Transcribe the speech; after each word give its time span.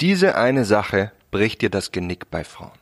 Diese 0.00 0.36
eine 0.36 0.64
Sache 0.64 1.10
bricht 1.32 1.60
dir 1.60 1.70
das 1.70 1.90
Genick 1.90 2.30
bei 2.30 2.44
Frauen. 2.44 2.78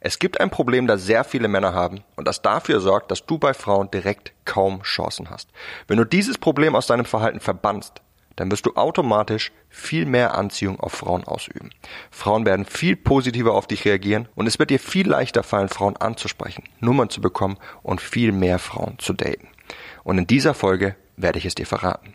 Es 0.00 0.18
gibt 0.18 0.38
ein 0.38 0.50
Problem, 0.50 0.86
das 0.86 1.02
sehr 1.02 1.24
viele 1.24 1.48
Männer 1.48 1.72
haben 1.72 2.04
und 2.14 2.28
das 2.28 2.42
dafür 2.42 2.80
sorgt, 2.80 3.10
dass 3.10 3.24
du 3.24 3.38
bei 3.38 3.54
Frauen 3.54 3.90
direkt 3.90 4.34
kaum 4.44 4.82
Chancen 4.82 5.30
hast. 5.30 5.48
Wenn 5.86 5.96
du 5.96 6.04
dieses 6.04 6.36
Problem 6.36 6.76
aus 6.76 6.86
deinem 6.86 7.06
Verhalten 7.06 7.40
verbannst, 7.40 8.02
dann 8.36 8.50
wirst 8.50 8.66
du 8.66 8.74
automatisch 8.74 9.50
viel 9.70 10.04
mehr 10.04 10.34
Anziehung 10.36 10.78
auf 10.78 10.92
Frauen 10.92 11.24
ausüben. 11.24 11.70
Frauen 12.10 12.44
werden 12.44 12.66
viel 12.66 12.96
positiver 12.96 13.54
auf 13.54 13.66
dich 13.66 13.86
reagieren 13.86 14.28
und 14.34 14.46
es 14.46 14.58
wird 14.58 14.68
dir 14.68 14.78
viel 14.78 15.08
leichter 15.08 15.42
fallen, 15.42 15.70
Frauen 15.70 15.96
anzusprechen, 15.96 16.64
Nummern 16.80 17.08
zu 17.08 17.22
bekommen 17.22 17.56
und 17.82 18.02
viel 18.02 18.30
mehr 18.30 18.58
Frauen 18.58 18.98
zu 18.98 19.14
daten. 19.14 19.48
Und 20.04 20.18
in 20.18 20.26
dieser 20.26 20.52
Folge 20.52 20.96
werde 21.16 21.38
ich 21.38 21.46
es 21.46 21.54
dir 21.54 21.66
verraten. 21.66 22.14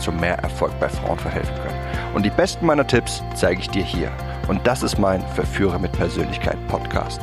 zu 0.00 0.12
mehr 0.12 0.38
Erfolg 0.38 0.78
bei 0.80 0.88
Frauen 0.88 1.18
verhelfen 1.18 1.54
können. 1.56 2.14
Und 2.14 2.24
die 2.24 2.30
besten 2.30 2.66
meiner 2.66 2.86
Tipps 2.86 3.22
zeige 3.34 3.60
ich 3.60 3.70
dir 3.70 3.84
hier. 3.84 4.10
Und 4.48 4.66
das 4.66 4.82
ist 4.82 4.98
mein 4.98 5.20
Verführer 5.34 5.78
mit 5.78 5.92
Persönlichkeit 5.92 6.56
Podcast. 6.68 7.20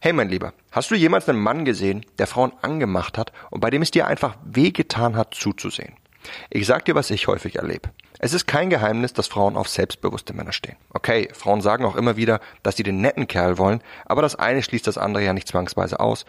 Hey 0.00 0.12
mein 0.12 0.28
Lieber, 0.28 0.52
hast 0.70 0.90
du 0.90 0.94
jemals 0.94 1.28
einen 1.28 1.40
Mann 1.40 1.64
gesehen, 1.64 2.06
der 2.18 2.26
Frauen 2.26 2.52
angemacht 2.62 3.18
hat 3.18 3.32
und 3.50 3.60
bei 3.60 3.70
dem 3.70 3.82
es 3.82 3.90
dir 3.90 4.06
einfach 4.06 4.36
wehgetan 4.44 5.16
hat 5.16 5.34
zuzusehen? 5.34 5.96
Ich 6.50 6.66
sag 6.66 6.84
dir, 6.84 6.94
was 6.94 7.10
ich 7.10 7.26
häufig 7.26 7.56
erlebe. 7.56 7.90
Es 8.18 8.32
ist 8.32 8.46
kein 8.46 8.70
Geheimnis, 8.70 9.12
dass 9.12 9.26
Frauen 9.26 9.56
auf 9.56 9.68
selbstbewusste 9.68 10.32
Männer 10.32 10.52
stehen. 10.52 10.76
Okay, 10.90 11.28
Frauen 11.32 11.60
sagen 11.60 11.84
auch 11.84 11.96
immer 11.96 12.16
wieder, 12.16 12.40
dass 12.62 12.76
sie 12.76 12.82
den 12.82 13.00
netten 13.00 13.26
Kerl 13.26 13.58
wollen, 13.58 13.82
aber 14.06 14.22
das 14.22 14.36
eine 14.36 14.62
schließt 14.62 14.86
das 14.86 14.98
andere 14.98 15.24
ja 15.24 15.32
nicht 15.32 15.48
zwangsweise 15.48 16.00
aus. 16.00 16.24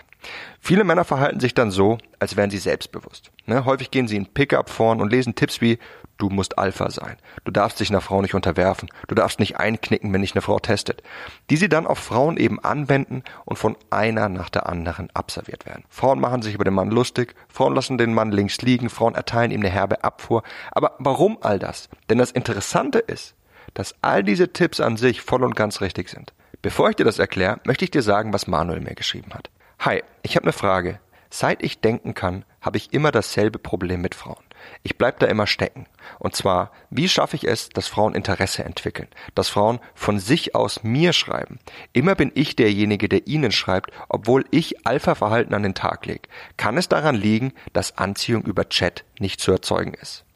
Viele 0.60 0.84
Männer 0.84 1.06
verhalten 1.06 1.40
sich 1.40 1.54
dann 1.54 1.72
so, 1.72 1.98
als 2.20 2.36
wären 2.36 2.50
sie 2.50 2.58
selbstbewusst. 2.58 3.32
Ne? 3.46 3.66
Häufig 3.66 3.92
gehen 3.92 4.08
sie 4.08 4.18
in 4.18 4.26
Pickup 4.26 4.70
vorn 4.70 5.00
und 5.00 5.12
lesen 5.12 5.36
Tipps 5.36 5.62
wie, 5.62 5.80
du 6.18 6.30
musst 6.30 6.58
Alpha 6.58 6.90
sein, 6.90 7.18
du 7.46 7.52
darfst 7.52 7.80
dich 7.80 7.90
einer 7.90 8.02
Frau 8.02 8.22
nicht 8.22 8.36
unterwerfen, 8.36 8.90
du 9.08 9.16
darfst 9.16 9.40
nicht 9.40 9.58
einknicken, 9.58 10.12
wenn 10.14 10.22
dich 10.22 10.34
eine 10.34 10.42
Frau 10.42 10.60
testet, 10.60 11.04
die 11.50 11.58
sie 11.58 11.70
dann 11.70 11.88
auf 11.88 12.00
Frauen 12.00 12.38
eben 12.38 12.60
anwenden 12.64 13.24
und 13.46 13.58
von 13.58 13.76
einer 13.90 14.30
nach 14.30 14.50
der 14.50 14.68
anderen 14.68 15.10
abserviert 15.14 15.66
werden. 15.66 15.84
Frauen 15.90 16.20
machen 16.20 16.42
sich 16.42 16.54
über 16.54 16.64
den 16.64 16.74
Mann 16.74 16.92
lustig, 16.92 17.36
Frauen 17.48 17.76
lassen 17.76 17.98
den 17.98 18.14
Mann 18.14 18.32
links 18.32 18.62
liegen, 18.62 18.90
Frauen 18.90 19.16
erteilen 19.16 19.52
ihm 19.52 19.62
eine 19.62 19.70
herbe 19.70 20.04
Abfuhr. 20.04 20.44
Aber 20.72 20.96
warum 21.00 21.38
all 21.42 21.60
das? 21.60 21.90
Denn 22.10 22.18
das 22.18 22.32
Interessante 22.32 23.00
ist, 23.00 23.36
dass 23.74 23.96
all 24.02 24.24
diese 24.24 24.54
Tipps 24.54 24.80
an 24.80 24.98
sich 24.98 25.22
voll 25.22 25.44
und 25.44 25.56
ganz 25.56 25.82
richtig 25.82 26.10
sind. 26.10 26.34
Bevor 26.62 26.90
ich 26.90 26.96
dir 26.96 27.04
das 27.04 27.20
erkläre, 27.20 27.60
möchte 27.66 27.86
ich 27.86 27.92
dir 27.92 28.02
sagen, 28.02 28.34
was 28.34 28.48
Manuel 28.48 28.82
mir 28.82 28.96
geschrieben 28.96 29.34
hat. 29.34 29.50
Hi, 29.80 30.04
ich 30.24 30.36
habe 30.36 30.46
eine 30.46 30.54
Frage. 30.54 31.00
Seit 31.30 31.62
ich 31.62 31.82
denken 31.82 32.14
kann, 32.14 32.46
habe 32.62 32.78
ich 32.78 32.94
immer 32.94 33.12
dasselbe 33.12 33.60
Problem 33.60 34.02
mit 34.02 34.16
Frauen. 34.16 34.44
Ich 34.84 34.98
bleib 34.98 35.20
da 35.20 35.28
immer 35.28 35.48
stecken. 35.48 35.88
Und 36.20 36.36
zwar, 36.36 36.72
wie 36.90 37.10
schaffe 37.10 37.36
ich 37.36 37.48
es, 37.48 37.70
dass 37.70 37.88
Frauen 37.88 38.16
Interesse 38.16 38.64
entwickeln, 38.64 39.08
dass 39.36 39.50
Frauen 39.50 39.80
von 39.96 40.20
sich 40.20 40.56
aus 40.56 40.84
mir 40.84 41.14
schreiben. 41.14 41.60
Immer 41.94 42.16
bin 42.16 42.32
ich 42.36 42.56
derjenige, 42.56 43.10
der 43.10 43.28
ihnen 43.28 43.52
schreibt, 43.52 43.92
obwohl 44.10 44.46
ich 44.52 44.86
Alpha-Verhalten 44.86 45.54
an 45.54 45.64
den 45.64 45.76
Tag 45.76 46.06
lege. 46.06 46.30
Kann 46.58 46.78
es 46.78 46.90
daran 46.90 47.16
liegen, 47.16 47.54
dass 47.74 47.98
Anziehung 47.98 48.44
über 48.44 48.70
Chat 48.70 49.04
nicht 49.20 49.40
zu 49.40 49.52
erzeugen 49.52 49.94
ist? 49.94 50.27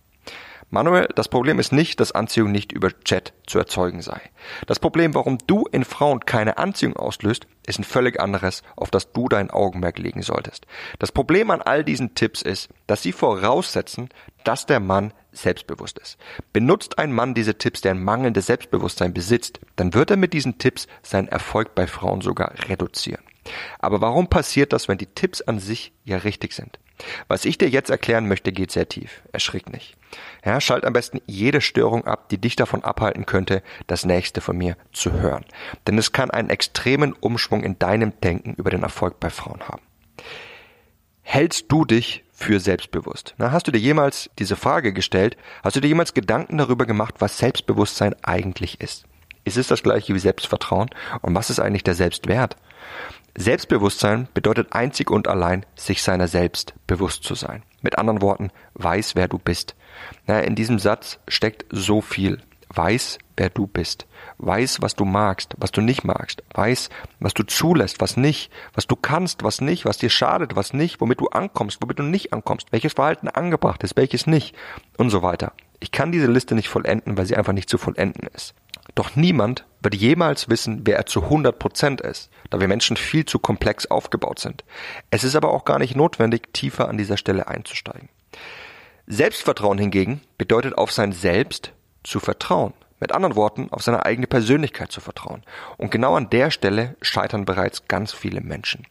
Manuel, 0.74 1.10
das 1.16 1.28
Problem 1.28 1.60
ist 1.60 1.74
nicht, 1.74 2.00
dass 2.00 2.14
Anziehung 2.14 2.50
nicht 2.50 2.72
über 2.72 2.98
Chat 3.04 3.34
zu 3.46 3.60
erzeugen 3.60 4.02
sei. 4.02 4.22
Das 4.68 4.80
Problem, 4.80 5.14
warum 5.14 5.38
du 5.46 5.66
in 5.70 5.84
Frauen 5.84 6.22
keine 6.22 6.58
Anziehung 6.58 6.96
auslöst, 6.96 7.46
ist 7.68 7.78
ein 7.78 7.84
völlig 7.84 8.22
anderes, 8.22 8.64
auf 8.78 8.90
das 8.90 9.12
du 9.12 9.28
dein 9.28 9.52
Augenmerk 9.52 10.00
legen 10.00 10.22
solltest. 10.22 10.66
Das 10.98 11.12
Problem 11.12 11.52
an 11.52 11.62
all 11.62 11.84
diesen 11.84 12.16
Tipps 12.16 12.42
ist, 12.42 12.70
dass 12.88 13.04
sie 13.04 13.12
voraussetzen, 13.12 14.08
dass 14.46 14.66
der 14.66 14.80
Mann 14.80 15.14
selbstbewusst 15.34 16.00
ist. 16.00 16.18
Benutzt 16.54 17.00
ein 17.00 17.12
Mann 17.12 17.34
diese 17.34 17.58
Tipps, 17.58 17.82
der 17.82 17.92
ein 17.92 18.04
mangelndes 18.04 18.46
Selbstbewusstsein 18.46 19.14
besitzt, 19.14 19.60
dann 19.76 19.94
wird 19.94 20.10
er 20.10 20.18
mit 20.18 20.32
diesen 20.32 20.58
Tipps 20.58 20.88
seinen 21.04 21.28
Erfolg 21.28 21.76
bei 21.76 21.86
Frauen 21.86 22.22
sogar 22.22 22.54
reduzieren. 22.70 23.24
Aber 23.80 24.02
warum 24.02 24.28
passiert 24.28 24.74
das, 24.74 24.88
wenn 24.88 24.98
die 24.98 25.08
Tipps 25.08 25.42
an 25.42 25.60
sich 25.60 25.94
ja 26.04 26.18
richtig 26.18 26.54
sind? 26.54 26.80
Was 27.28 27.46
ich 27.46 27.58
dir 27.58 27.70
jetzt 27.70 27.90
erklären 27.90 28.28
möchte, 28.28 28.52
geht 28.52 28.72
sehr 28.72 28.88
tief. 28.88 29.22
Erschrick 29.32 29.72
nicht. 29.72 29.96
Ja, 30.46 30.62
schalt 30.62 30.86
am 30.86 30.94
besten 30.94 31.22
jede 31.26 31.62
Störung 31.62 32.06
ab, 32.06 32.30
die 32.30 32.38
dich 32.38 32.56
davon 32.56 32.84
abhalten 32.84 33.26
könnte, 33.26 33.64
das 33.88 34.06
nächste 34.06 34.42
von 34.42 34.58
mir 34.58 34.78
zu 34.92 35.14
hören. 35.14 35.46
Denn 35.88 35.98
es 35.98 36.12
kann 36.12 36.32
einen 36.32 36.50
extremen 36.50 37.14
Umschwung 37.14 37.64
in 37.64 37.80
deinem 37.80 38.14
Denken 38.22 38.54
über 38.54 38.70
den 38.70 38.84
Erfolg 38.84 39.20
bei 39.20 39.30
Frauen 39.30 39.62
haben. 39.68 39.82
Hältst 41.22 41.72
du 41.72 41.86
dich 41.86 42.24
für 42.34 42.60
selbstbewusst? 42.60 43.36
Na, 43.38 43.52
hast 43.52 43.68
du 43.68 43.72
dir 43.72 43.80
jemals 43.80 44.30
diese 44.40 44.56
Frage 44.56 44.94
gestellt? 44.94 45.38
Hast 45.64 45.76
du 45.76 45.80
dir 45.80 45.88
jemals 45.88 46.14
Gedanken 46.14 46.58
darüber 46.58 46.86
gemacht, 46.86 47.16
was 47.20 47.38
Selbstbewusstsein 47.38 48.16
eigentlich 48.24 48.82
ist? 48.82 49.06
Ist 49.44 49.58
es 49.58 49.68
das 49.68 49.84
gleiche 49.84 50.14
wie 50.14 50.20
Selbstvertrauen? 50.20 50.90
Und 51.22 51.34
was 51.34 51.50
ist 51.50 51.60
eigentlich 51.60 51.84
der 51.84 51.96
Selbstwert? 51.96 52.58
Selbstbewusstsein 53.36 54.28
bedeutet 54.34 54.74
einzig 54.74 55.10
und 55.10 55.28
allein, 55.28 55.66
sich 55.76 56.04
seiner 56.04 56.28
selbst 56.28 56.74
bewusst 56.86 57.24
zu 57.24 57.36
sein. 57.36 57.64
Mit 57.82 57.98
anderen 57.98 58.22
Worten, 58.22 58.52
weiß, 58.74 59.16
wer 59.16 59.28
du 59.28 59.38
bist. 59.38 59.76
Na, 60.28 60.42
in 60.42 60.56
diesem 60.56 60.80
Satz 60.80 61.20
steckt 61.28 61.66
so 61.72 62.02
viel. 62.02 62.42
Weiß, 62.74 63.18
wer 63.38 63.50
du 63.50 63.68
bist. 63.68 64.06
Weiß, 64.38 64.82
was 64.82 64.96
du 64.96 65.04
magst, 65.04 65.56
was 65.58 65.72
du 65.72 65.82
nicht 65.82 66.04
magst. 66.04 66.44
Weiß, 66.54 66.90
was 67.20 67.34
du 67.34 67.44
zulässt, 67.44 68.00
was 68.00 68.18
nicht. 68.18 68.52
Was 68.74 68.88
du 68.88 68.96
kannst, 68.96 69.44
was 69.44 69.62
nicht. 69.62 69.86
Was 69.86 69.98
dir 69.98 70.10
schadet, 70.10 70.56
was 70.56 70.74
nicht. 70.74 71.02
Womit 71.02 71.20
du 71.20 71.28
ankommst, 71.28 71.82
womit 71.82 72.00
du 72.00 72.04
nicht 72.04 72.34
ankommst. 72.34 72.72
Welches 72.72 72.94
Verhalten 72.94 73.28
angebracht 73.28 73.84
ist, 73.84 73.98
welches 73.98 74.28
nicht. 74.28 74.56
Und 74.98 75.10
so 75.10 75.22
weiter. 75.22 75.54
Ich 75.80 75.92
kann 75.92 76.12
diese 76.12 76.28
Liste 76.28 76.56
nicht 76.56 76.70
vollenden, 76.70 77.18
weil 77.18 77.26
sie 77.26 77.36
einfach 77.36 77.54
nicht 77.54 77.70
zu 77.70 77.78
vollenden 77.78 78.28
ist. 78.34 78.54
Doch 78.96 79.16
niemand 79.16 79.66
wird 79.82 79.96
jemals 79.96 80.50
wissen, 80.50 80.82
wer 80.86 80.98
er 80.98 81.06
zu 81.06 81.24
100 81.24 81.58
Prozent 81.58 82.02
ist, 82.02 82.30
da 82.50 82.60
wir 82.60 82.68
Menschen 82.68 82.98
viel 82.98 83.26
zu 83.26 83.40
komplex 83.40 83.86
aufgebaut 83.88 84.40
sind. 84.40 84.64
Es 85.10 85.24
ist 85.24 85.36
aber 85.36 85.52
auch 85.52 85.66
gar 85.66 85.80
nicht 85.80 85.96
notwendig, 85.96 86.54
tiefer 86.54 86.88
an 86.88 86.98
dieser 86.98 87.18
Stelle 87.18 87.48
einzusteigen. 87.48 88.10
Selbstvertrauen 89.08 89.78
hingegen 89.78 90.22
bedeutet 90.38 90.78
auf 90.78 90.92
sein 90.92 91.12
Selbst 91.12 91.74
zu 92.04 92.20
vertrauen. 92.20 92.74
Mit 93.00 93.14
anderen 93.14 93.36
Worten, 93.36 93.70
auf 93.72 93.82
seine 93.82 94.06
eigene 94.06 94.28
Persönlichkeit 94.28 94.92
zu 94.92 95.02
vertrauen. 95.02 95.42
Und 95.78 95.90
genau 95.90 96.16
an 96.16 96.30
der 96.30 96.52
Stelle 96.52 96.96
scheitern 97.02 97.46
bereits 97.46 97.88
ganz 97.88 98.14
viele 98.14 98.42
Menschen. 98.42 98.86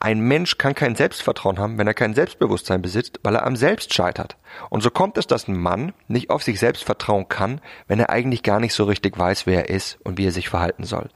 Ein 0.00 0.20
Mensch 0.20 0.58
kann 0.58 0.74
kein 0.74 0.96
Selbstvertrauen 0.96 1.58
haben, 1.58 1.78
wenn 1.78 1.86
er 1.86 1.94
kein 1.94 2.14
Selbstbewusstsein 2.14 2.82
besitzt, 2.82 3.20
weil 3.22 3.36
er 3.36 3.46
am 3.46 3.56
Selbst 3.56 3.92
scheitert. 3.94 4.36
Und 4.70 4.82
so 4.82 4.90
kommt 4.90 5.18
es, 5.18 5.26
dass 5.26 5.48
ein 5.48 5.56
Mann 5.58 5.92
nicht 6.08 6.30
auf 6.30 6.42
sich 6.42 6.58
selbst 6.58 6.84
vertrauen 6.84 7.28
kann, 7.28 7.60
wenn 7.86 8.00
er 8.00 8.10
eigentlich 8.10 8.42
gar 8.42 8.60
nicht 8.60 8.74
so 8.74 8.84
richtig 8.84 9.18
weiß, 9.18 9.46
wer 9.46 9.68
er 9.68 9.74
ist 9.74 9.98
und 10.04 10.18
wie 10.18 10.26
er 10.26 10.32
sich 10.32 10.48
verhalten 10.48 10.84
soll. 10.84 11.08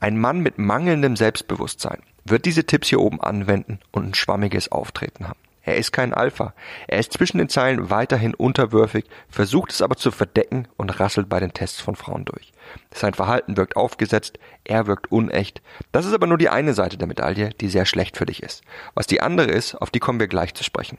Ein 0.00 0.18
Mann 0.18 0.40
mit 0.40 0.58
mangelndem 0.58 1.16
Selbstbewusstsein 1.16 2.02
wird 2.24 2.44
diese 2.44 2.64
Tipps 2.64 2.88
hier 2.88 3.00
oben 3.00 3.20
anwenden 3.20 3.80
und 3.90 4.08
ein 4.08 4.14
schwammiges 4.14 4.70
Auftreten 4.70 5.28
haben. 5.28 5.38
Er 5.64 5.76
ist 5.76 5.92
kein 5.92 6.12
Alpha. 6.12 6.54
Er 6.88 6.98
ist 6.98 7.12
zwischen 7.12 7.38
den 7.38 7.48
Zeilen 7.48 7.88
weiterhin 7.88 8.34
unterwürfig, 8.34 9.04
versucht 9.28 9.70
es 9.70 9.82
aber 9.82 9.96
zu 9.96 10.10
verdecken 10.10 10.66
und 10.76 10.98
rasselt 10.98 11.28
bei 11.28 11.38
den 11.38 11.52
Tests 11.52 11.80
von 11.80 11.94
Frauen 11.94 12.24
durch. 12.24 12.52
Sein 12.92 13.14
Verhalten 13.14 13.56
wirkt 13.56 13.76
aufgesetzt, 13.76 14.38
er 14.64 14.86
wirkt 14.86 15.12
unecht. 15.12 15.62
Das 15.92 16.06
ist 16.06 16.14
aber 16.14 16.26
nur 16.26 16.38
die 16.38 16.48
eine 16.48 16.74
Seite 16.74 16.98
der 16.98 17.06
Medaille, 17.06 17.50
die 17.50 17.68
sehr 17.68 17.86
schlecht 17.86 18.16
für 18.16 18.26
dich 18.26 18.42
ist. 18.42 18.62
Was 18.94 19.06
die 19.06 19.20
andere 19.20 19.50
ist, 19.50 19.74
auf 19.74 19.90
die 19.90 20.00
kommen 20.00 20.20
wir 20.20 20.28
gleich 20.28 20.54
zu 20.54 20.64
sprechen. 20.64 20.98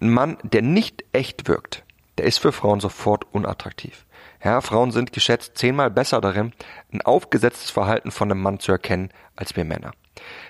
Ein 0.00 0.10
Mann, 0.10 0.38
der 0.42 0.62
nicht 0.62 1.04
echt 1.12 1.48
wirkt, 1.48 1.84
der 2.18 2.26
ist 2.26 2.38
für 2.38 2.52
Frauen 2.52 2.80
sofort 2.80 3.26
unattraktiv. 3.32 4.04
Ja, 4.44 4.60
Frauen 4.60 4.90
sind 4.90 5.12
geschätzt 5.12 5.56
zehnmal 5.56 5.90
besser 5.90 6.20
darin, 6.20 6.52
ein 6.92 7.02
aufgesetztes 7.02 7.70
Verhalten 7.70 8.10
von 8.10 8.30
einem 8.30 8.42
Mann 8.42 8.58
zu 8.58 8.72
erkennen, 8.72 9.10
als 9.36 9.54
wir 9.54 9.64
Männer. 9.64 9.92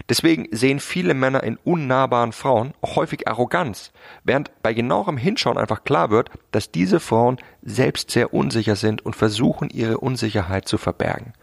Deswegen 0.08 0.48
sehen 0.50 0.80
viele 0.80 1.14
Männer 1.14 1.42
in 1.42 1.56
unnahbaren 1.56 2.32
Frauen 2.32 2.74
auch 2.80 2.96
häufig 2.96 3.28
Arroganz, 3.28 3.92
während 4.24 4.50
bei 4.62 4.72
genauerem 4.72 5.16
Hinschauen 5.16 5.58
einfach 5.58 5.84
klar 5.84 6.10
wird, 6.10 6.30
dass 6.50 6.72
diese 6.72 7.00
Frauen 7.00 7.38
selbst 7.62 8.10
sehr 8.10 8.34
unsicher 8.34 8.76
sind 8.76 9.04
und 9.04 9.14
versuchen, 9.14 9.70
ihre 9.70 9.98
Unsicherheit 9.98 10.66
zu 10.66 10.78
verbergen. 10.78 11.34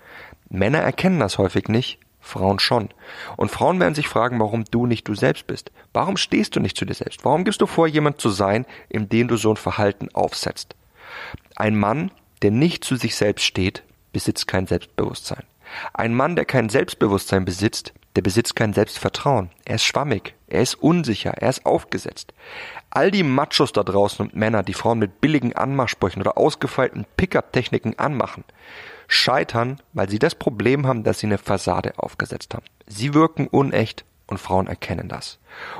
Männer 0.50 0.80
erkennen 0.80 1.20
das 1.20 1.38
häufig 1.38 1.70
nicht, 1.70 2.00
Frauen 2.20 2.60
schon. 2.60 2.90
Und 3.38 3.52
Frauen 3.52 3.80
werden 3.80 3.96
sich 3.96 4.08
fragen, 4.08 4.40
warum 4.40 4.66
du 4.66 4.86
nicht 4.86 5.08
du 5.08 5.16
selbst 5.16 5.48
bist. 5.48 5.72
Warum 5.94 6.18
stehst 6.18 6.56
du 6.56 6.60
nicht 6.60 6.76
zu 6.76 6.86
dir 6.86 6.96
selbst? 6.96 7.24
Warum 7.24 7.44
gibst 7.46 7.62
du 7.62 7.68
vor, 7.68 7.88
jemand 7.88 8.20
zu 8.20 8.30
sein, 8.30 8.66
in 8.90 9.08
dem 9.08 9.28
du 9.28 9.38
so 9.38 9.52
ein 9.52 9.58
Verhalten 9.58 10.10
aufsetzt? 10.14 10.76
Ein 11.56 11.78
Mann, 11.78 12.12
der 12.42 12.52
nicht 12.52 12.84
zu 12.84 12.96
sich 12.96 13.16
selbst 13.16 13.46
steht, 13.46 13.84
besitzt 14.12 14.48
kein 14.48 14.68
Selbstbewusstsein. 14.68 15.44
Ein 15.94 16.16
Mann, 16.16 16.36
der 16.36 16.46
kein 16.46 16.70
Selbstbewusstsein 16.70 17.46
besitzt, 17.46 17.94
der 18.16 18.22
besitzt 18.22 18.56
kein 18.56 18.74
Selbstvertrauen. 18.74 19.52
Er 19.66 19.76
ist 19.76 19.84
schwammig, 19.84 20.34
er 20.48 20.62
ist 20.62 20.76
unsicher, 20.76 21.32
er 21.38 21.50
ist 21.50 21.66
aufgesetzt. 21.66 22.34
All 22.90 23.12
die 23.12 23.24
Machos 23.24 23.72
da 23.72 23.84
draußen 23.84 24.26
und 24.26 24.36
Männer, 24.36 24.64
die 24.64 24.74
Frauen 24.74 25.00
mit 25.00 25.22
billigen 25.22 25.56
Anmachsprüchen 25.56 26.22
oder 26.22 26.38
ausgefeilten 26.38 27.06
Pickup-Techniken 27.18 28.00
anmachen, 28.00 28.44
scheitern, 29.08 29.80
weil 29.94 30.10
sie 30.10 30.20
das 30.20 30.36
Problem 30.36 30.88
haben, 30.88 31.04
dass 31.04 31.20
sie 31.20 31.28
eine 31.28 31.38
Fassade 31.38 31.94
aufgesetzt 31.98 32.54
haben. 32.56 32.66
Sie 32.88 33.14
wirken 33.14 33.48
unecht 33.48 34.06
und 34.28 34.40
Frauen 34.40 34.68
erkennen 34.68 35.08
das. 35.08 35.40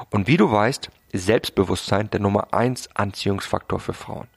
Und 0.10 0.28
wie 0.28 0.38
du 0.38 0.52
weißt, 0.52 0.90
ist 1.12 1.26
Selbstbewusstsein 1.26 2.10
der 2.12 2.20
Nummer 2.20 2.54
eins 2.54 2.90
Anziehungsfaktor 2.96 3.80
für 3.80 3.94
Frauen. 3.94 4.28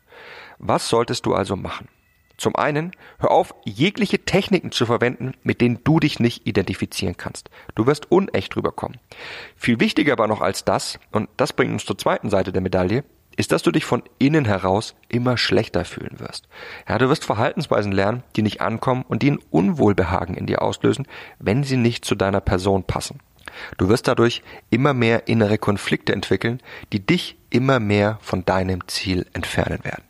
Was 0.58 0.88
solltest 0.88 1.26
du 1.26 1.34
also 1.34 1.56
machen? 1.56 1.88
Zum 2.36 2.56
einen, 2.56 2.92
hör 3.18 3.30
auf, 3.30 3.54
jegliche 3.64 4.24
Techniken 4.24 4.72
zu 4.72 4.86
verwenden, 4.86 5.32
mit 5.42 5.60
denen 5.60 5.80
du 5.84 6.00
dich 6.00 6.20
nicht 6.20 6.46
identifizieren 6.46 7.16
kannst. 7.16 7.50
Du 7.74 7.86
wirst 7.86 8.10
unecht 8.10 8.56
rüberkommen. 8.56 8.98
Viel 9.56 9.80
wichtiger 9.80 10.12
aber 10.12 10.26
noch 10.26 10.40
als 10.40 10.64
das, 10.64 10.98
und 11.10 11.28
das 11.36 11.52
bringt 11.52 11.72
uns 11.72 11.84
zur 11.84 11.98
zweiten 11.98 12.30
Seite 12.30 12.52
der 12.52 12.62
Medaille, 12.62 13.04
ist, 13.36 13.52
dass 13.52 13.62
du 13.62 13.70
dich 13.70 13.84
von 13.84 14.02
innen 14.18 14.44
heraus 14.44 14.94
immer 15.08 15.36
schlechter 15.36 15.84
fühlen 15.84 16.20
wirst. 16.20 16.48
Ja, 16.88 16.98
du 16.98 17.08
wirst 17.08 17.24
Verhaltensweisen 17.24 17.92
lernen, 17.92 18.22
die 18.36 18.42
nicht 18.42 18.60
ankommen 18.60 19.04
und 19.08 19.22
die 19.22 19.30
ein 19.30 19.40
Unwohlbehagen 19.50 20.34
in 20.34 20.46
dir 20.46 20.62
auslösen, 20.62 21.06
wenn 21.38 21.64
sie 21.64 21.76
nicht 21.76 22.04
zu 22.04 22.14
deiner 22.14 22.40
Person 22.40 22.84
passen. 22.84 23.20
Du 23.78 23.88
wirst 23.88 24.08
dadurch 24.08 24.42
immer 24.70 24.94
mehr 24.94 25.28
innere 25.28 25.58
Konflikte 25.58 26.12
entwickeln, 26.12 26.60
die 26.92 27.04
dich 27.04 27.36
immer 27.52 27.80
mehr 27.80 28.18
von 28.22 28.44
deinem 28.44 28.88
Ziel 28.88 29.26
entfernen 29.34 29.84
werden. 29.84 30.04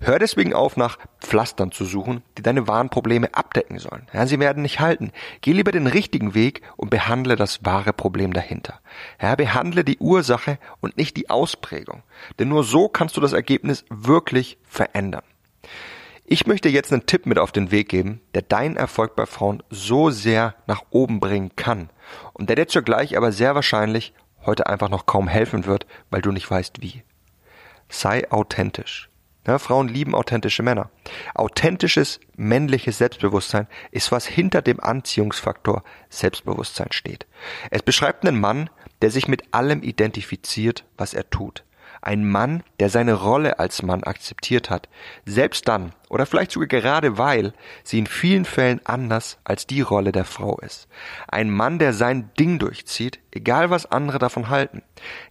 Hör 0.00 0.18
deswegen 0.18 0.52
auf, 0.52 0.76
nach 0.76 0.98
Pflastern 1.20 1.72
zu 1.72 1.84
suchen, 1.84 2.22
die 2.36 2.42
deine 2.42 2.68
wahren 2.68 2.90
Probleme 2.90 3.34
abdecken 3.34 3.78
sollen. 3.78 4.06
Ja, 4.12 4.26
sie 4.26 4.38
werden 4.38 4.62
nicht 4.62 4.80
halten. 4.80 5.10
Geh 5.40 5.52
lieber 5.52 5.72
den 5.72 5.86
richtigen 5.86 6.34
Weg 6.34 6.62
und 6.76 6.90
behandle 6.90 7.36
das 7.36 7.64
wahre 7.64 7.92
Problem 7.92 8.32
dahinter. 8.32 8.80
Ja, 9.20 9.34
behandle 9.34 9.84
die 9.84 9.98
Ursache 9.98 10.58
und 10.80 10.98
nicht 10.98 11.16
die 11.16 11.30
Ausprägung. 11.30 12.02
Denn 12.38 12.48
nur 12.48 12.62
so 12.62 12.88
kannst 12.88 13.16
du 13.16 13.20
das 13.20 13.32
Ergebnis 13.32 13.84
wirklich 13.88 14.58
verändern. 14.68 15.22
Ich 16.24 16.46
möchte 16.46 16.68
jetzt 16.68 16.92
einen 16.92 17.06
Tipp 17.06 17.26
mit 17.26 17.38
auf 17.38 17.52
den 17.52 17.70
Weg 17.70 17.88
geben, 17.88 18.20
der 18.34 18.42
deinen 18.42 18.76
Erfolg 18.76 19.16
bei 19.16 19.26
Frauen 19.26 19.62
so 19.70 20.10
sehr 20.10 20.54
nach 20.66 20.82
oben 20.90 21.20
bringen 21.20 21.56
kann 21.56 21.90
und 22.32 22.48
der 22.48 22.56
dir 22.56 22.68
zugleich 22.68 23.16
aber 23.16 23.32
sehr 23.32 23.54
wahrscheinlich 23.54 24.14
heute 24.44 24.66
einfach 24.66 24.88
noch 24.88 25.06
kaum 25.06 25.28
helfen 25.28 25.66
wird, 25.66 25.86
weil 26.10 26.22
du 26.22 26.32
nicht 26.32 26.50
weißt 26.50 26.80
wie. 26.82 27.02
Sei 27.88 28.30
authentisch. 28.30 29.08
Ja, 29.46 29.58
Frauen 29.58 29.88
lieben 29.88 30.14
authentische 30.14 30.62
Männer. 30.62 30.90
Authentisches 31.34 32.20
männliches 32.36 32.98
Selbstbewusstsein 32.98 33.66
ist, 33.90 34.12
was 34.12 34.24
hinter 34.24 34.62
dem 34.62 34.78
Anziehungsfaktor 34.78 35.82
Selbstbewusstsein 36.10 36.92
steht. 36.92 37.26
Es 37.70 37.82
beschreibt 37.82 38.24
einen 38.24 38.40
Mann, 38.40 38.70
der 39.02 39.10
sich 39.10 39.26
mit 39.26 39.52
allem 39.52 39.82
identifiziert, 39.82 40.84
was 40.96 41.12
er 41.12 41.28
tut. 41.28 41.64
Ein 42.02 42.28
Mann, 42.28 42.64
der 42.80 42.88
seine 42.88 43.14
Rolle 43.14 43.60
als 43.60 43.82
Mann 43.82 44.02
akzeptiert 44.02 44.70
hat, 44.70 44.88
selbst 45.24 45.68
dann 45.68 45.92
oder 46.08 46.26
vielleicht 46.26 46.50
sogar 46.50 46.66
gerade 46.66 47.16
weil 47.16 47.54
sie 47.84 47.98
in 47.98 48.06
vielen 48.06 48.44
Fällen 48.44 48.80
anders 48.84 49.38
als 49.44 49.66
die 49.66 49.80
Rolle 49.80 50.10
der 50.12 50.24
Frau 50.24 50.58
ist. 50.58 50.88
Ein 51.28 51.48
Mann, 51.48 51.78
der 51.78 51.92
sein 51.94 52.30
Ding 52.38 52.58
durchzieht, 52.58 53.20
egal 53.30 53.70
was 53.70 53.86
andere 53.86 54.18
davon 54.18 54.50
halten. 54.50 54.82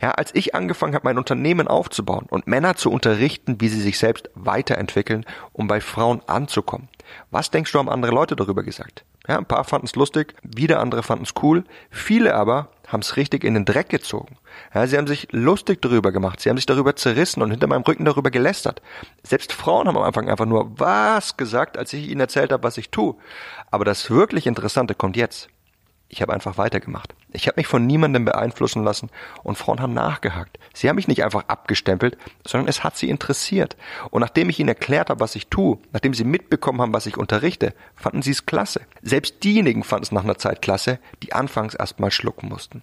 Ja, 0.01 0.11
als 0.11 0.33
ich 0.33 0.55
angefangen 0.55 0.95
habe, 0.95 1.03
mein 1.03 1.17
Unternehmen 1.17 1.67
aufzubauen 1.67 2.25
und 2.29 2.47
Männer 2.47 2.75
zu 2.75 2.89
unterrichten, 2.89 3.59
wie 3.59 3.67
sie 3.67 3.81
sich 3.81 3.99
selbst 3.99 4.29
weiterentwickeln, 4.33 5.25
um 5.51 5.67
bei 5.67 5.81
Frauen 5.81 6.21
anzukommen. 6.25 6.87
Was 7.31 7.51
denkst 7.51 7.71
du, 7.73 7.79
haben 7.79 7.89
andere 7.89 8.13
Leute 8.13 8.35
darüber 8.35 8.63
gesagt? 8.63 9.03
Ja, 9.27 9.37
ein 9.37 9.45
paar 9.45 9.65
fanden 9.65 9.85
es 9.85 9.95
lustig, 9.95 10.33
wieder 10.41 10.79
andere 10.79 11.03
fanden 11.03 11.25
es 11.25 11.33
cool, 11.43 11.63
viele 11.91 12.33
aber 12.33 12.69
haben 12.91 13.01
es 13.01 13.15
richtig 13.15 13.43
in 13.43 13.53
den 13.53 13.65
Dreck 13.65 13.89
gezogen. 13.89 14.37
Ja, 14.73 14.85
sie 14.85 14.97
haben 14.97 15.07
sich 15.07 15.27
lustig 15.31 15.81
darüber 15.81 16.11
gemacht, 16.11 16.41
sie 16.41 16.49
haben 16.49 16.57
sich 16.57 16.65
darüber 16.65 16.95
zerrissen 16.95 17.41
und 17.41 17.51
hinter 17.51 17.67
meinem 17.67 17.83
Rücken 17.83 18.05
darüber 18.05 18.31
gelästert. 18.31 18.81
Selbst 19.23 19.53
Frauen 19.53 19.87
haben 19.87 19.97
am 19.97 20.03
Anfang 20.03 20.29
einfach 20.29 20.45
nur 20.45 20.79
was 20.79 21.37
gesagt, 21.37 21.77
als 21.77 21.93
ich 21.93 22.09
ihnen 22.09 22.19
erzählt 22.19 22.51
habe, 22.51 22.63
was 22.63 22.77
ich 22.77 22.89
tue. 22.89 23.15
Aber 23.69 23.85
das 23.85 24.09
wirklich 24.09 24.47
Interessante 24.47 24.95
kommt 24.95 25.15
jetzt. 25.15 25.49
Ich 26.09 26.21
habe 26.21 26.33
einfach 26.33 26.57
weitergemacht. 26.57 27.15
Ich 27.33 27.47
habe 27.47 27.59
mich 27.59 27.67
von 27.67 27.85
niemandem 27.85 28.25
beeinflussen 28.25 28.83
lassen 28.83 29.09
und 29.43 29.57
Frauen 29.57 29.81
haben 29.81 29.93
nachgehakt. 29.93 30.59
Sie 30.73 30.89
haben 30.89 30.95
mich 30.95 31.07
nicht 31.07 31.23
einfach 31.23 31.45
abgestempelt, 31.47 32.17
sondern 32.45 32.67
es 32.67 32.83
hat 32.83 32.97
sie 32.97 33.09
interessiert. 33.09 33.77
Und 34.09 34.21
nachdem 34.21 34.49
ich 34.49 34.59
ihnen 34.59 34.69
erklärt 34.69 35.09
habe, 35.09 35.19
was 35.19 35.35
ich 35.35 35.47
tue, 35.47 35.77
nachdem 35.93 36.13
sie 36.13 36.23
mitbekommen 36.23 36.81
haben, 36.81 36.93
was 36.93 37.05
ich 37.05 37.17
unterrichte, 37.17 37.73
fanden 37.95 38.21
sie 38.21 38.31
es 38.31 38.45
klasse. 38.45 38.81
Selbst 39.01 39.43
diejenigen 39.43 39.83
fanden 39.83 40.03
es 40.03 40.11
nach 40.11 40.23
einer 40.23 40.37
Zeit 40.37 40.61
klasse, 40.61 40.99
die 41.23 41.33
anfangs 41.33 41.73
erstmal 41.73 42.11
schlucken 42.11 42.49
mussten. 42.49 42.81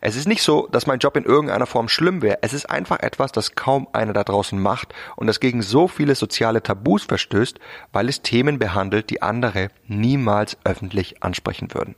Es 0.00 0.16
ist 0.16 0.28
nicht 0.28 0.42
so, 0.42 0.68
dass 0.70 0.86
mein 0.86 1.00
Job 1.00 1.16
in 1.16 1.24
irgendeiner 1.24 1.66
Form 1.66 1.88
schlimm 1.88 2.22
wäre. 2.22 2.38
Es 2.42 2.52
ist 2.52 2.70
einfach 2.70 3.00
etwas, 3.00 3.32
das 3.32 3.54
kaum 3.54 3.88
einer 3.92 4.12
da 4.12 4.24
draußen 4.24 4.60
macht 4.60 4.94
und 5.16 5.26
das 5.26 5.40
gegen 5.40 5.62
so 5.62 5.88
viele 5.88 6.14
soziale 6.14 6.62
Tabus 6.62 7.04
verstößt, 7.04 7.58
weil 7.92 8.08
es 8.08 8.22
Themen 8.22 8.58
behandelt, 8.58 9.10
die 9.10 9.22
andere 9.22 9.68
niemals 9.86 10.56
öffentlich 10.64 11.22
ansprechen 11.22 11.74
würden. 11.74 11.96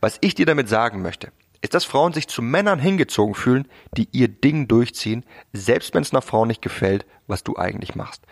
Was 0.00 0.18
ich 0.20 0.34
dir 0.34 0.46
damit 0.46 0.68
sagen 0.68 1.02
möchte, 1.02 1.32
ist, 1.62 1.74
dass 1.74 1.84
Frauen 1.84 2.12
sich 2.12 2.28
zu 2.28 2.42
Männern 2.42 2.78
hingezogen 2.78 3.34
fühlen, 3.34 3.68
die 3.96 4.08
ihr 4.12 4.28
Ding 4.28 4.68
durchziehen, 4.68 5.24
selbst 5.52 5.94
wenn 5.94 6.02
es 6.02 6.12
einer 6.12 6.22
Frau 6.22 6.46
nicht 6.46 6.62
gefällt, 6.62 7.06
was 7.26 7.44
du 7.44 7.56
eigentlich 7.56 7.94
machst. 7.94 8.22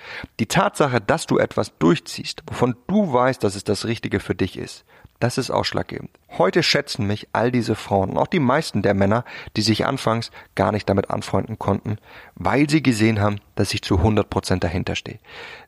Die 0.40 0.46
Tatsache, 0.46 1.00
dass 1.00 1.26
du 1.26 1.38
etwas 1.38 1.78
durchziehst, 1.78 2.42
wovon 2.46 2.76
du 2.86 3.12
weißt, 3.12 3.42
dass 3.44 3.54
es 3.54 3.64
das 3.64 3.84
Richtige 3.84 4.20
für 4.20 4.34
dich 4.34 4.58
ist, 4.58 4.84
das 5.20 5.36
ist 5.36 5.50
ausschlaggebend. 5.50 6.10
Heute 6.30 6.62
schätzen 6.62 7.06
mich 7.06 7.28
all 7.32 7.50
diese 7.50 7.74
Frauen 7.74 8.10
und 8.10 8.18
auch 8.18 8.28
die 8.28 8.38
meisten 8.38 8.82
der 8.82 8.94
Männer, 8.94 9.24
die 9.56 9.62
sich 9.62 9.84
anfangs 9.84 10.30
gar 10.54 10.70
nicht 10.70 10.88
damit 10.88 11.10
anfreunden 11.10 11.58
konnten, 11.58 11.98
weil 12.36 12.70
sie 12.70 12.82
gesehen 12.82 13.20
haben, 13.20 13.40
dass 13.56 13.74
ich 13.74 13.82
zu 13.82 13.96
100 13.96 14.30
Prozent 14.30 14.62
dahinter 14.62 14.94
stehe. 14.94 15.18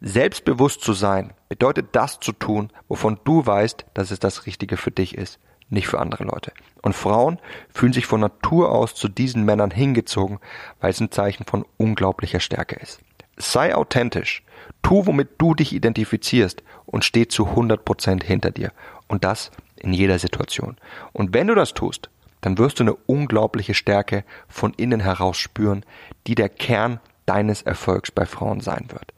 Selbstbewusst 0.01 0.83
zu 0.83 0.93
sein 0.93 1.33
bedeutet 1.49 1.89
das 1.93 2.21
zu 2.21 2.31
tun, 2.31 2.71
wovon 2.87 3.19
du 3.25 3.45
weißt, 3.45 3.87
dass 3.93 4.13
es 4.13 4.21
das 4.21 4.47
Richtige 4.47 4.77
für 4.77 4.93
dich 4.93 5.19
ist 5.19 5.41
nicht 5.71 5.89
für 5.89 5.99
andere 5.99 6.25
Leute. 6.25 6.53
Und 6.83 6.95
Frauen 6.95 7.39
fühlen 7.73 7.93
sich 7.93 8.07
von 8.07 8.21
Natur 8.21 8.73
aus 8.73 8.95
zu 8.95 9.09
diesen 9.09 9.45
Männern 9.45 9.71
hingezogen, 9.71 10.39
weil 10.81 10.91
es 10.91 11.01
ein 11.01 11.11
Zeichen 11.11 11.45
von 11.45 11.65
unglaublicher 11.77 12.41
Stärke 12.41 12.77
ist. 12.77 13.01
Sei 13.37 13.75
authentisch, 13.75 14.43
tu, 14.83 15.07
womit 15.07 15.31
du 15.39 15.55
dich 15.55 15.73
identifizierst 15.73 16.63
und 16.87 17.05
steh 17.05 17.29
zu 17.29 17.49
100% 17.49 18.23
hinter 18.23 18.51
dir. 18.51 18.73
Und 19.09 19.25
das 19.25 19.51
in 19.77 19.93
jeder 19.93 20.19
Situation. 20.19 20.77
Und 21.13 21.33
wenn 21.35 21.47
du 21.47 21.55
das 21.55 21.75
tust, 21.75 22.11
dann 22.43 22.59
wirst 22.59 22.79
du 22.79 22.85
eine 22.85 22.95
unglaubliche 22.95 23.75
Stärke 23.75 24.25
von 24.49 24.73
innen 24.75 25.01
heraus 25.01 25.39
spüren, 25.39 25.85
die 26.27 26.35
der 26.35 26.49
Kern 26.49 27.01
deines 27.27 27.63
Erfolgs 27.63 28.11
bei 28.11 28.27
Frauen 28.27 28.61
sein 28.61 28.87
wird. 28.91 29.13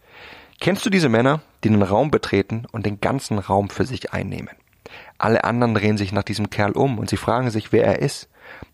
Kennst 0.61 0.87
du 0.87 0.91
diese 0.91 1.09
Männer, 1.09 1.41
die 1.65 1.69
einen 1.69 1.83
Raum 1.83 2.11
betreten 2.11 2.67
und 2.73 2.87
den 2.87 3.01
ganzen 3.01 3.39
Raum 3.39 3.71
für 3.71 3.85
sich 3.85 4.13
einnehmen? 4.13 4.55
Alle 5.19 5.45
anderen 5.45 5.75
drehen 5.75 5.97
sich 5.97 6.13
nach 6.13 6.23
diesem 6.23 6.51
Kerl 6.51 6.73
um 6.73 6.99
und 6.99 7.09
sie 7.09 7.17
fragen 7.17 7.51
sich, 7.51 7.73
wer 7.73 7.85
er 7.85 7.99
ist. 8.01 8.29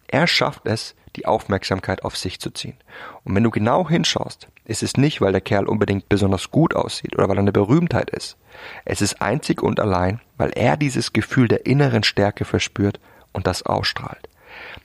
Er 0.06 0.26
schafft 0.26 0.66
es, 0.66 0.94
die 1.16 1.26
Aufmerksamkeit 1.26 2.04
auf 2.04 2.16
sich 2.16 2.40
zu 2.40 2.50
ziehen. 2.50 2.76
Und 3.24 3.34
wenn 3.34 3.42
du 3.42 3.50
genau 3.50 3.88
hinschaust, 3.88 4.48
ist 4.64 4.82
es 4.82 4.96
nicht, 4.96 5.20
weil 5.20 5.32
der 5.32 5.40
Kerl 5.40 5.66
unbedingt 5.66 6.08
besonders 6.08 6.50
gut 6.50 6.74
aussieht 6.74 7.16
oder 7.16 7.28
weil 7.28 7.36
er 7.36 7.42
eine 7.42 7.52
Berühmtheit 7.52 8.10
ist. 8.10 8.36
Es 8.84 9.02
ist 9.02 9.20
einzig 9.20 9.62
und 9.62 9.80
allein, 9.80 10.20
weil 10.36 10.50
er 10.50 10.76
dieses 10.76 11.12
Gefühl 11.12 11.48
der 11.48 11.66
inneren 11.66 12.02
Stärke 12.02 12.44
verspürt 12.44 13.00
und 13.32 13.46
das 13.46 13.64
ausstrahlt. 13.64 14.28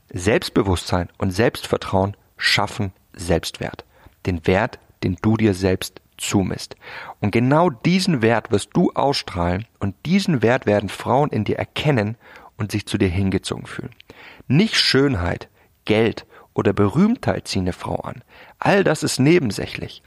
Selbstbewusstsein 0.09 1.09
und 1.17 1.31
Selbstvertrauen 1.31 2.15
schaffen 2.37 2.93
Selbstwert. 3.13 3.85
Den 4.25 4.45
Wert, 4.47 4.79
den 5.03 5.17
du 5.21 5.37
dir 5.37 5.53
selbst 5.53 6.01
zumisst. 6.17 6.75
Und 7.19 7.31
genau 7.31 7.69
diesen 7.69 8.21
Wert 8.21 8.51
wirst 8.51 8.69
du 8.73 8.91
ausstrahlen 8.93 9.65
und 9.79 9.95
diesen 10.05 10.41
Wert 10.41 10.65
werden 10.65 10.89
Frauen 10.89 11.29
in 11.29 11.43
dir 11.43 11.57
erkennen 11.57 12.17
und 12.57 12.71
sich 12.71 12.85
zu 12.85 12.97
dir 12.97 13.09
hingezogen 13.09 13.65
fühlen. 13.65 13.95
Nicht 14.47 14.75
Schönheit, 14.75 15.49
Geld 15.85 16.25
oder 16.53 16.73
Berühmtheit 16.73 17.47
ziehen 17.47 17.63
eine 17.63 17.73
Frau 17.73 17.95
an. 17.95 18.23
All 18.59 18.83
das 18.83 19.03
ist 19.03 19.19
nebensächlich. 19.19 20.03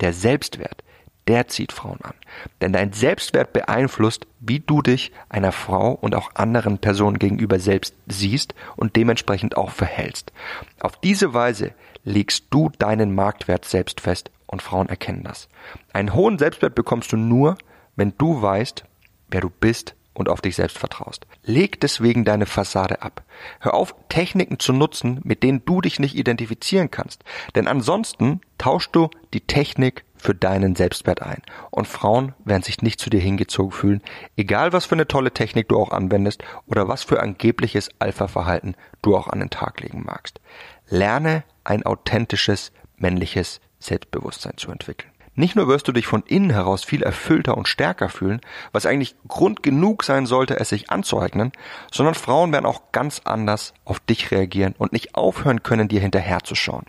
Der 0.00 0.12
Selbstwert, 0.12 0.82
der 1.26 1.48
zieht 1.48 1.72
Frauen 1.72 2.00
an. 2.02 2.14
Denn 2.60 2.72
dein 2.72 2.92
Selbstwert 2.92 3.52
beeinflusst, 3.52 4.26
wie 4.40 4.60
du 4.60 4.80
dich 4.80 5.12
einer 5.28 5.52
Frau 5.52 5.92
und 5.92 6.14
auch 6.14 6.30
anderen 6.34 6.78
Personen 6.78 7.18
gegenüber 7.18 7.58
selbst 7.58 7.94
siehst 8.06 8.54
und 8.76 8.96
dementsprechend 8.96 9.56
auch 9.56 9.70
verhältst. 9.70 10.32
Auf 10.80 10.98
diese 11.00 11.34
Weise 11.34 11.72
legst 12.04 12.46
du 12.50 12.70
deinen 12.78 13.14
Marktwert 13.14 13.66
selbst 13.66 14.00
fest 14.00 14.30
und 14.48 14.62
Frauen 14.62 14.88
erkennen 14.88 15.22
das. 15.22 15.48
Einen 15.92 16.14
hohen 16.14 16.38
Selbstwert 16.38 16.74
bekommst 16.74 17.12
du 17.12 17.16
nur, 17.16 17.56
wenn 17.94 18.14
du 18.18 18.42
weißt, 18.42 18.84
wer 19.28 19.40
du 19.40 19.50
bist 19.50 19.94
und 20.14 20.28
auf 20.28 20.40
dich 20.40 20.56
selbst 20.56 20.78
vertraust. 20.78 21.26
Leg 21.44 21.80
deswegen 21.80 22.24
deine 22.24 22.46
Fassade 22.46 23.02
ab. 23.02 23.22
Hör 23.60 23.74
auf, 23.74 23.94
Techniken 24.08 24.58
zu 24.58 24.72
nutzen, 24.72 25.20
mit 25.22 25.44
denen 25.44 25.64
du 25.64 25.80
dich 25.80 26.00
nicht 26.00 26.16
identifizieren 26.16 26.90
kannst. 26.90 27.22
Denn 27.54 27.68
ansonsten 27.68 28.40
tauschst 28.58 28.94
du 28.96 29.10
die 29.32 29.42
Technik 29.42 30.04
für 30.16 30.34
deinen 30.34 30.74
Selbstwert 30.74 31.22
ein. 31.22 31.42
Und 31.70 31.86
Frauen 31.86 32.34
werden 32.44 32.64
sich 32.64 32.82
nicht 32.82 32.98
zu 32.98 33.10
dir 33.10 33.20
hingezogen 33.20 33.70
fühlen, 33.70 34.02
egal 34.36 34.72
was 34.72 34.86
für 34.86 34.96
eine 34.96 35.06
tolle 35.06 35.32
Technik 35.32 35.68
du 35.68 35.78
auch 35.78 35.92
anwendest 35.92 36.42
oder 36.66 36.88
was 36.88 37.04
für 37.04 37.20
angebliches 37.20 37.90
Alpha-Verhalten 38.00 38.74
du 39.02 39.16
auch 39.16 39.28
an 39.28 39.38
den 39.38 39.50
Tag 39.50 39.80
legen 39.80 40.02
magst. 40.04 40.40
Lerne 40.88 41.44
ein 41.62 41.86
authentisches 41.86 42.72
männliches 42.96 43.60
Selbstbewusstsein 43.78 44.56
zu 44.56 44.70
entwickeln. 44.70 45.10
Nicht 45.38 45.54
nur 45.54 45.68
wirst 45.68 45.86
du 45.86 45.92
dich 45.92 46.08
von 46.08 46.24
innen 46.26 46.50
heraus 46.50 46.82
viel 46.82 47.04
erfüllter 47.04 47.56
und 47.56 47.68
stärker 47.68 48.08
fühlen, 48.08 48.40
was 48.72 48.86
eigentlich 48.86 49.14
Grund 49.28 49.62
genug 49.62 50.02
sein 50.02 50.26
sollte, 50.26 50.58
es 50.58 50.70
sich 50.70 50.90
anzueignen, 50.90 51.52
sondern 51.92 52.16
Frauen 52.16 52.50
werden 52.50 52.66
auch 52.66 52.90
ganz 52.90 53.20
anders 53.22 53.72
auf 53.84 54.00
dich 54.00 54.32
reagieren 54.32 54.74
und 54.78 54.92
nicht 54.92 55.14
aufhören 55.14 55.62
können, 55.62 55.86
dir 55.86 56.00
hinterherzuschauen. 56.00 56.86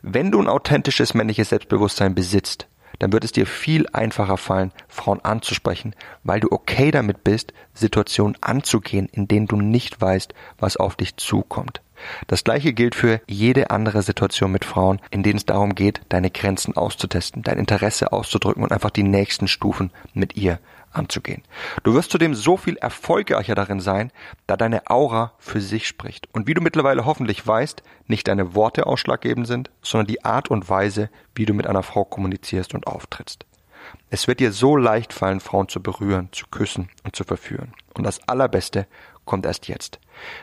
Wenn 0.00 0.30
du 0.30 0.40
ein 0.40 0.48
authentisches 0.48 1.12
männliches 1.12 1.50
Selbstbewusstsein 1.50 2.14
besitzt, 2.14 2.68
dann 3.00 3.12
wird 3.12 3.24
es 3.24 3.32
dir 3.32 3.46
viel 3.46 3.86
einfacher 3.92 4.38
fallen, 4.38 4.72
Frauen 4.88 5.20
anzusprechen, 5.22 5.94
weil 6.22 6.40
du 6.40 6.48
okay 6.50 6.90
damit 6.90 7.22
bist, 7.22 7.52
Situationen 7.74 8.38
anzugehen, 8.40 9.10
in 9.12 9.28
denen 9.28 9.46
du 9.46 9.56
nicht 9.56 10.00
weißt, 10.00 10.32
was 10.58 10.78
auf 10.78 10.96
dich 10.96 11.18
zukommt. 11.18 11.82
Das 12.26 12.44
gleiche 12.44 12.72
gilt 12.72 12.94
für 12.94 13.20
jede 13.26 13.70
andere 13.70 14.02
Situation 14.02 14.52
mit 14.52 14.64
Frauen, 14.64 15.00
in 15.10 15.22
denen 15.22 15.36
es 15.36 15.46
darum 15.46 15.74
geht, 15.74 16.00
deine 16.08 16.30
Grenzen 16.30 16.76
auszutesten, 16.76 17.42
dein 17.42 17.58
Interesse 17.58 18.12
auszudrücken 18.12 18.62
und 18.62 18.72
einfach 18.72 18.90
die 18.90 19.02
nächsten 19.02 19.48
Stufen 19.48 19.90
mit 20.12 20.36
ihr 20.36 20.58
anzugehen. 20.94 21.42
Du 21.82 21.94
wirst 21.94 22.10
zudem 22.10 22.34
so 22.34 22.56
viel 22.56 22.76
erfolgreicher 22.76 23.54
darin 23.54 23.80
sein, 23.80 24.12
da 24.46 24.56
deine 24.56 24.88
Aura 24.88 25.32
für 25.38 25.60
sich 25.60 25.86
spricht. 25.86 26.28
Und 26.32 26.46
wie 26.46 26.54
du 26.54 26.60
mittlerweile 26.60 27.04
hoffentlich 27.04 27.46
weißt, 27.46 27.82
nicht 28.06 28.28
deine 28.28 28.54
Worte 28.54 28.86
ausschlaggebend 28.86 29.46
sind, 29.46 29.70
sondern 29.82 30.06
die 30.06 30.24
Art 30.24 30.50
und 30.50 30.68
Weise, 30.68 31.10
wie 31.34 31.46
du 31.46 31.54
mit 31.54 31.66
einer 31.66 31.82
Frau 31.82 32.04
kommunizierst 32.04 32.74
und 32.74 32.86
auftrittst. 32.86 33.46
Es 34.10 34.28
wird 34.28 34.40
dir 34.40 34.52
so 34.52 34.76
leicht 34.76 35.12
fallen, 35.12 35.40
Frauen 35.40 35.68
zu 35.68 35.82
berühren, 35.82 36.28
zu 36.32 36.46
küssen 36.46 36.88
und 37.04 37.16
zu 37.16 37.24
verführen. 37.24 37.72
Und 37.94 38.04
das 38.04 38.26
Allerbeste 38.28 38.86
kommt 39.24 39.46
erst 39.46 39.68
jetzt. 39.68 39.98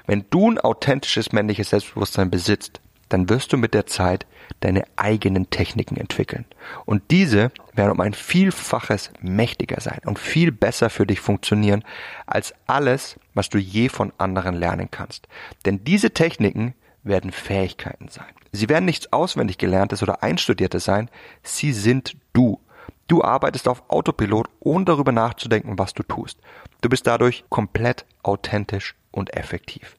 Wenn 0.08 0.26
du 0.30 0.52
ein 0.52 0.60
authentisches 0.60 1.32
männliches 1.32 1.70
Selbstbewusstsein 1.70 2.30
besitzt, 2.30 2.82
dann 3.10 3.30
wirst 3.30 3.52
du 3.52 3.58
mit 3.58 3.74
der 3.74 3.86
Zeit 3.86 4.26
deine 4.62 4.84
eigenen 4.96 5.50
Techniken 5.50 5.98
entwickeln. 5.98 6.46
Und 6.86 7.04
diese 7.12 7.52
werden 7.74 7.92
um 7.92 8.00
ein 8.00 8.14
Vielfaches 8.14 9.12
mächtiger 9.20 9.82
sein 9.82 10.00
und 10.06 10.18
viel 10.18 10.52
besser 10.52 10.90
für 10.90 11.06
dich 11.06 11.20
funktionieren 11.20 11.84
als 12.26 12.54
alles, 12.68 13.20
was 13.34 13.50
du 13.50 13.58
je 13.58 13.90
von 13.90 14.14
anderen 14.18 14.56
lernen 14.56 14.90
kannst. 14.92 15.28
Denn 15.66 15.84
diese 15.84 16.12
Techniken 16.12 16.74
werden 17.04 17.32
Fähigkeiten 17.32 18.08
sein. 18.08 18.34
Sie 18.52 18.70
werden 18.70 18.86
nichts 18.86 19.12
auswendig 19.12 19.58
gelerntes 19.58 20.04
oder 20.04 20.24
einstudiertes 20.24 20.84
sein, 20.84 21.10
sie 21.44 21.74
sind 21.74 22.16
du. 22.34 22.60
Du 23.08 23.24
arbeitest 23.24 23.68
auf 23.68 23.84
Autopilot, 23.90 24.48
ohne 24.60 24.86
darüber 24.86 25.12
nachzudenken, 25.12 25.78
was 25.78 25.94
du 25.94 26.04
tust. 26.04 26.40
Du 26.82 26.90
bist 26.90 27.08
dadurch 27.08 27.44
komplett 27.50 28.06
authentisch 28.24 28.96
und 29.12 29.36
effektiv. 29.36 29.98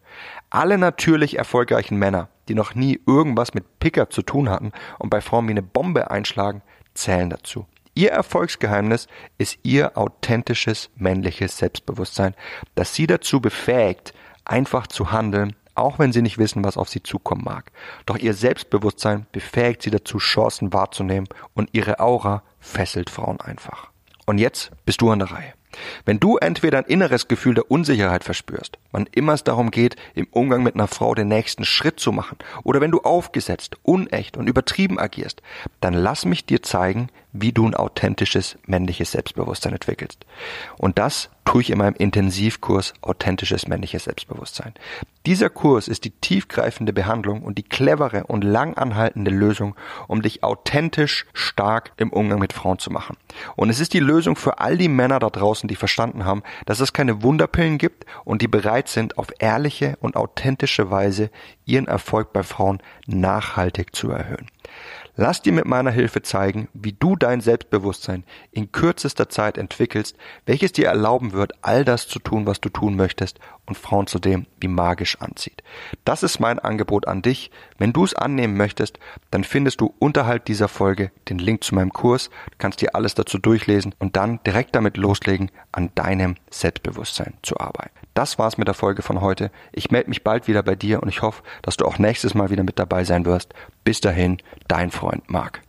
Alle 0.50 0.78
natürlich 0.78 1.38
erfolgreichen 1.38 1.98
Männer, 1.98 2.28
die 2.48 2.54
noch 2.54 2.74
nie 2.74 3.00
irgendwas 3.06 3.54
mit 3.54 3.78
Pickup 3.78 4.12
zu 4.12 4.22
tun 4.22 4.48
hatten 4.48 4.72
und 4.98 5.10
bei 5.10 5.20
Frauen 5.20 5.46
wie 5.48 5.52
eine 5.52 5.62
Bombe 5.62 6.10
einschlagen, 6.10 6.62
zählen 6.94 7.30
dazu. 7.30 7.66
Ihr 7.94 8.10
Erfolgsgeheimnis 8.10 9.06
ist 9.36 9.58
ihr 9.62 9.98
authentisches 9.98 10.90
männliches 10.96 11.58
Selbstbewusstsein, 11.58 12.34
das 12.74 12.94
sie 12.94 13.06
dazu 13.06 13.40
befähigt, 13.40 14.14
einfach 14.44 14.86
zu 14.86 15.12
handeln, 15.12 15.54
auch 15.74 15.98
wenn 15.98 16.12
sie 16.12 16.22
nicht 16.22 16.38
wissen, 16.38 16.64
was 16.64 16.76
auf 16.76 16.88
sie 16.88 17.02
zukommen 17.02 17.44
mag. 17.44 17.72
Doch 18.06 18.16
ihr 18.16 18.34
Selbstbewusstsein 18.34 19.26
befähigt 19.32 19.82
sie 19.82 19.90
dazu, 19.90 20.18
Chancen 20.18 20.72
wahrzunehmen 20.72 21.28
und 21.54 21.70
ihre 21.72 22.00
Aura 22.00 22.42
fesselt 22.60 23.10
Frauen 23.10 23.40
einfach. 23.40 23.90
Und 24.26 24.38
jetzt 24.38 24.70
bist 24.84 25.00
du 25.00 25.10
an 25.10 25.18
der 25.18 25.30
Reihe. 25.30 25.54
Wenn 26.04 26.20
du 26.20 26.36
entweder 26.36 26.78
ein 26.78 26.84
inneres 26.84 27.28
Gefühl 27.28 27.54
der 27.54 27.70
Unsicherheit 27.70 28.24
verspürst, 28.24 28.78
wann 28.90 29.08
immer 29.12 29.34
es 29.34 29.44
darum 29.44 29.70
geht, 29.70 29.96
im 30.14 30.26
Umgang 30.30 30.62
mit 30.62 30.74
einer 30.74 30.88
Frau 30.88 31.14
den 31.14 31.28
nächsten 31.28 31.64
Schritt 31.64 32.00
zu 32.00 32.12
machen, 32.12 32.38
oder 32.64 32.80
wenn 32.80 32.90
du 32.90 33.00
aufgesetzt, 33.00 33.76
unecht 33.82 34.36
und 34.36 34.48
übertrieben 34.48 34.98
agierst, 34.98 35.42
dann 35.80 35.94
lass 35.94 36.24
mich 36.24 36.46
dir 36.46 36.62
zeigen, 36.62 37.08
wie 37.32 37.52
du 37.52 37.66
ein 37.66 37.74
authentisches 37.74 38.58
männliches 38.66 39.12
Selbstbewusstsein 39.12 39.72
entwickelst. 39.72 40.24
Und 40.76 40.98
das 40.98 41.30
tue 41.44 41.62
ich 41.62 41.70
in 41.70 41.78
meinem 41.78 41.96
Intensivkurs 41.96 42.94
Authentisches 43.00 43.66
männliches 43.66 44.04
Selbstbewusstsein. 44.04 44.74
Dieser 45.24 45.50
Kurs 45.50 45.88
ist 45.88 46.04
die 46.04 46.10
tiefgreifende 46.10 46.92
Behandlung 46.92 47.42
und 47.42 47.56
die 47.56 47.62
clevere 47.62 48.24
und 48.24 48.42
lang 48.42 48.74
anhaltende 48.74 49.30
Lösung, 49.30 49.74
um 50.08 50.22
dich 50.22 50.42
authentisch 50.42 51.26
stark 51.32 51.92
im 51.96 52.12
Umgang 52.12 52.38
mit 52.38 52.52
Frauen 52.52 52.78
zu 52.78 52.90
machen. 52.90 53.16
Und 53.56 53.70
es 53.70 53.80
ist 53.80 53.94
die 53.94 54.00
Lösung 54.00 54.36
für 54.36 54.58
all 54.58 54.76
die 54.76 54.88
Männer 54.88 55.18
da 55.18 55.30
draußen, 55.62 55.68
die 55.68 55.76
verstanden 55.76 56.24
haben, 56.24 56.42
dass 56.66 56.80
es 56.80 56.92
keine 56.92 57.22
Wunderpillen 57.22 57.78
gibt 57.78 58.04
und 58.24 58.42
die 58.42 58.48
bereit 58.48 58.88
sind, 58.88 59.18
auf 59.18 59.28
ehrliche 59.38 59.96
und 60.00 60.16
authentische 60.16 60.90
Weise 60.90 61.30
ihren 61.64 61.86
Erfolg 61.86 62.32
bei 62.32 62.42
Frauen 62.42 62.82
nachhaltig 63.06 63.94
zu 63.94 64.10
erhöhen. 64.10 64.48
Lass 65.14 65.42
dir 65.42 65.52
mit 65.52 65.66
meiner 65.66 65.90
Hilfe 65.90 66.22
zeigen, 66.22 66.68
wie 66.72 66.94
du 66.94 67.16
dein 67.16 67.42
Selbstbewusstsein 67.42 68.24
in 68.50 68.72
kürzester 68.72 69.28
Zeit 69.28 69.58
entwickelst, 69.58 70.16
welches 70.46 70.72
dir 70.72 70.86
erlauben 70.86 71.32
wird, 71.34 71.52
all 71.60 71.84
das 71.84 72.08
zu 72.08 72.18
tun, 72.18 72.46
was 72.46 72.62
du 72.62 72.70
tun 72.70 72.96
möchtest 72.96 73.38
und 73.66 73.76
Frauen 73.76 74.06
zudem 74.06 74.46
wie 74.58 74.68
magisch 74.68 75.20
anzieht. 75.20 75.62
Das 76.06 76.22
ist 76.22 76.40
mein 76.40 76.58
Angebot 76.58 77.06
an 77.08 77.20
dich. 77.20 77.50
Wenn 77.76 77.92
du 77.92 78.04
es 78.04 78.14
annehmen 78.14 78.56
möchtest, 78.56 78.98
dann 79.30 79.44
findest 79.44 79.82
du 79.82 79.94
unterhalb 79.98 80.46
dieser 80.46 80.68
Folge 80.68 81.12
den 81.28 81.38
Link 81.38 81.62
zu 81.62 81.74
meinem 81.74 81.92
Kurs, 81.92 82.30
du 82.50 82.56
kannst 82.56 82.80
dir 82.80 82.94
alles 82.94 83.14
dazu 83.14 83.36
durchlesen 83.36 83.94
und 83.98 84.16
dann 84.16 84.40
direkt 84.46 84.74
damit 84.74 84.96
loslegen, 84.96 85.50
an 85.72 85.90
deinem 85.94 86.36
Selbstbewusstsein 86.50 87.34
zu 87.42 87.60
arbeiten. 87.60 88.01
Das 88.14 88.38
war's 88.38 88.58
mit 88.58 88.68
der 88.68 88.74
Folge 88.74 89.02
von 89.02 89.20
heute. 89.20 89.50
Ich 89.72 89.90
melde 89.90 90.10
mich 90.10 90.22
bald 90.22 90.48
wieder 90.48 90.62
bei 90.62 90.74
dir 90.74 91.02
und 91.02 91.08
ich 91.08 91.22
hoffe, 91.22 91.42
dass 91.62 91.76
du 91.76 91.86
auch 91.86 91.98
nächstes 91.98 92.34
Mal 92.34 92.50
wieder 92.50 92.62
mit 92.62 92.78
dabei 92.78 93.04
sein 93.04 93.24
wirst. 93.24 93.54
Bis 93.84 94.00
dahin, 94.00 94.38
dein 94.68 94.90
Freund 94.90 95.28
Marc. 95.30 95.62